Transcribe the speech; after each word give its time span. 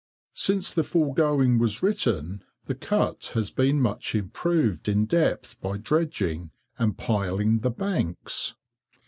[Since 0.33 0.73
the 0.73 0.83
foregoing 0.83 1.59
was 1.59 1.83
written, 1.83 2.43
the 2.65 2.73
Cut 2.73 3.33
has 3.35 3.51
been 3.51 3.79
much 3.79 4.15
improved 4.15 4.89
in 4.89 5.05
depth 5.05 5.61
by 5.61 5.77
dredging, 5.77 6.49
and 6.79 6.97
piling 6.97 7.59
the 7.59 7.69
banks. 7.69 8.55